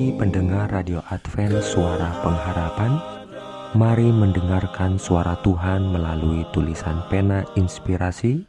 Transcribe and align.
Pagi 0.00 0.16
pendengar 0.16 0.72
Radio 0.72 1.04
Advent 1.12 1.60
Suara 1.60 2.08
Pengharapan 2.24 2.96
Mari 3.76 4.08
mendengarkan 4.08 4.96
suara 4.96 5.36
Tuhan 5.44 5.92
melalui 5.92 6.40
tulisan 6.56 7.04
pena 7.12 7.44
inspirasi 7.52 8.40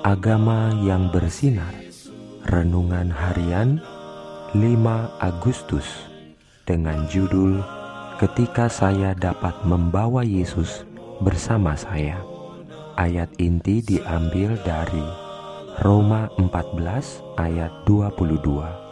Agama 0.00 0.72
yang 0.80 1.12
bersinar 1.12 1.76
Renungan 2.48 3.12
harian 3.12 3.84
5 4.56 4.64
Agustus 5.20 5.84
Dengan 6.64 7.04
judul 7.12 7.60
Ketika 8.16 8.72
saya 8.72 9.12
dapat 9.12 9.60
membawa 9.68 10.24
Yesus 10.24 10.88
bersama 11.20 11.76
saya 11.76 12.16
Ayat 12.96 13.28
inti 13.36 13.84
diambil 13.84 14.56
dari 14.64 15.04
Roma 15.84 16.32
14 16.40 17.36
ayat 17.36 17.84
22 17.84 18.83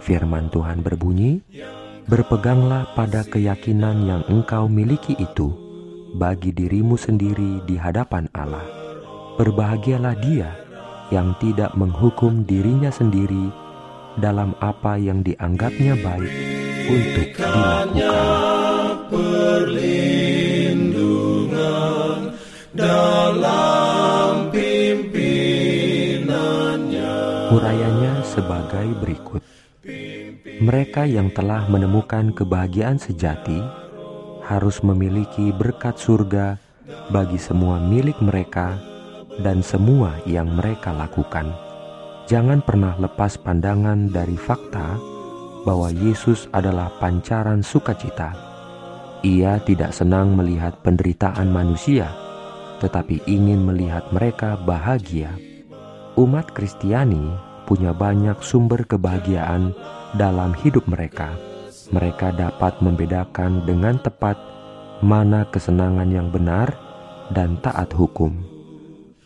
Firman 0.00 0.48
Tuhan 0.48 0.80
berbunyi, 0.80 1.44
Berpeganglah 2.10 2.90
pada 2.98 3.22
keyakinan 3.22 4.02
yang 4.02 4.26
engkau 4.26 4.66
miliki 4.66 5.14
itu 5.14 5.54
bagi 6.18 6.50
dirimu 6.50 6.98
sendiri 6.98 7.62
di 7.70 7.78
hadapan 7.78 8.26
Allah. 8.34 8.66
Berbahagialah 9.38 10.18
dia 10.18 10.50
yang 11.14 11.38
tidak 11.38 11.70
menghukum 11.78 12.42
dirinya 12.42 12.90
sendiri 12.90 13.54
dalam 14.18 14.58
apa 14.58 14.98
yang 14.98 15.22
dianggapnya 15.22 15.94
baik 16.02 16.34
untuk 16.90 17.28
dilakukan. 17.30 17.86
dalam 22.70 23.79
Mereka 30.40 31.04
yang 31.04 31.28
telah 31.36 31.68
menemukan 31.68 32.32
kebahagiaan 32.32 32.96
sejati 32.96 33.60
harus 34.48 34.80
memiliki 34.80 35.52
berkat 35.52 36.00
surga 36.00 36.56
bagi 37.12 37.36
semua 37.36 37.76
milik 37.76 38.16
mereka 38.24 38.80
dan 39.44 39.60
semua 39.60 40.16
yang 40.24 40.48
mereka 40.56 40.96
lakukan. 40.96 41.52
Jangan 42.24 42.64
pernah 42.64 42.96
lepas 42.96 43.36
pandangan 43.36 44.08
dari 44.08 44.38
fakta 44.38 44.96
bahwa 45.68 45.92
Yesus 45.92 46.48
adalah 46.56 46.88
pancaran 46.96 47.60
sukacita. 47.60 48.32
Ia 49.20 49.60
tidak 49.68 49.92
senang 49.92 50.32
melihat 50.32 50.80
penderitaan 50.80 51.52
manusia, 51.52 52.08
tetapi 52.80 53.20
ingin 53.28 53.60
melihat 53.60 54.08
mereka 54.08 54.56
bahagia. 54.56 55.36
Umat 56.16 56.48
Kristiani 56.56 57.49
punya 57.66 57.96
banyak 57.96 58.38
sumber 58.40 58.84
kebahagiaan 58.84 59.72
dalam 60.14 60.54
hidup 60.56 60.86
mereka. 60.86 61.34
Mereka 61.90 62.38
dapat 62.38 62.78
membedakan 62.78 63.66
dengan 63.66 63.98
tepat 63.98 64.38
mana 65.00 65.48
kesenangan 65.48 66.12
yang 66.12 66.28
benar 66.28 66.70
dan 67.32 67.58
taat 67.64 67.90
hukum. 67.96 68.36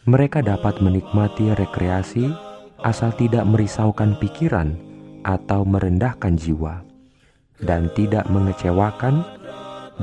Mereka 0.05 0.45
dapat 0.45 0.79
menikmati 0.85 1.53
rekreasi 1.57 2.29
asal 2.85 3.11
tidak 3.17 3.48
merisaukan 3.48 4.14
pikiran 4.20 4.77
atau 5.25 5.64
merendahkan 5.64 6.37
jiwa, 6.37 6.85
dan 7.64 7.89
tidak 7.97 8.29
mengecewakan 8.29 9.25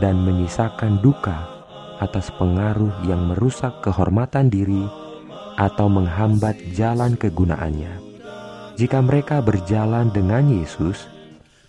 dan 0.01 0.17
menyisakan 0.25 0.97
duka 1.05 1.45
atas 2.01 2.33
pengaruh 2.41 3.05
yang 3.05 3.29
merusak 3.29 3.77
kehormatan 3.85 4.49
diri 4.49 4.89
atau 5.61 5.85
menghambat 5.85 6.57
jalan 6.73 7.13
kegunaannya. 7.13 8.10
Jika 8.81 8.97
mereka 8.97 9.45
berjalan 9.45 10.09
dengan 10.09 10.41
Yesus 10.49 11.05